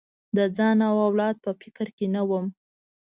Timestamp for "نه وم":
2.15-2.45